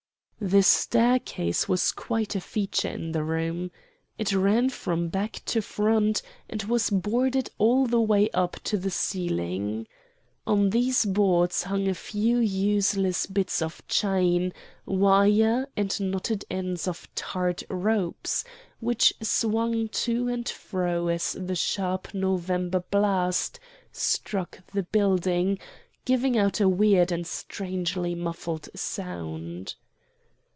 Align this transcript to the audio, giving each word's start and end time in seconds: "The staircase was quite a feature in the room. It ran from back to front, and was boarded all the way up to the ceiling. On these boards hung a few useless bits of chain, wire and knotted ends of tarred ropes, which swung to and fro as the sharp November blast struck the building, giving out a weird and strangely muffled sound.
"The 0.43 0.63
staircase 0.63 1.69
was 1.69 1.91
quite 1.91 2.33
a 2.35 2.41
feature 2.41 2.87
in 2.89 3.11
the 3.11 3.23
room. 3.23 3.69
It 4.17 4.33
ran 4.33 4.69
from 4.71 5.07
back 5.09 5.43
to 5.45 5.61
front, 5.61 6.23
and 6.49 6.63
was 6.63 6.89
boarded 6.89 7.51
all 7.59 7.85
the 7.85 8.01
way 8.01 8.27
up 8.31 8.57
to 8.63 8.77
the 8.79 8.89
ceiling. 8.89 9.85
On 10.47 10.71
these 10.71 11.05
boards 11.05 11.61
hung 11.61 11.87
a 11.87 11.93
few 11.93 12.39
useless 12.39 13.27
bits 13.27 13.61
of 13.61 13.87
chain, 13.87 14.51
wire 14.87 15.67
and 15.77 15.99
knotted 16.01 16.43
ends 16.49 16.87
of 16.87 17.07
tarred 17.13 17.63
ropes, 17.69 18.43
which 18.79 19.13
swung 19.21 19.89
to 19.89 20.27
and 20.27 20.49
fro 20.49 21.07
as 21.07 21.33
the 21.39 21.55
sharp 21.55 22.15
November 22.15 22.83
blast 22.89 23.59
struck 23.91 24.57
the 24.73 24.81
building, 24.81 25.59
giving 26.03 26.35
out 26.35 26.59
a 26.59 26.67
weird 26.67 27.11
and 27.11 27.27
strangely 27.27 28.15
muffled 28.15 28.69
sound. 28.73 29.75